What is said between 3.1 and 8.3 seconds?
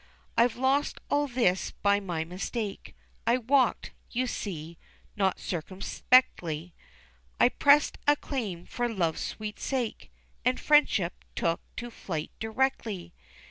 I walked, you see, not circumspectly, I pressed a